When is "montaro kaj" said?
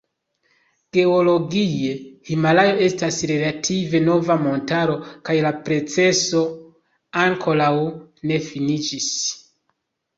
4.49-5.39